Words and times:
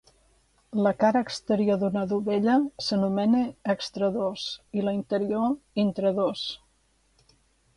La 0.85 0.91
cara 1.01 1.19
exterior 1.25 1.77
d'una 1.83 2.05
dovella 2.13 2.55
s'anomena 2.85 3.41
extradós 3.75 4.47
i 4.81 4.87
la 4.87 4.97
interior, 5.01 5.55
intradós. 5.85 6.49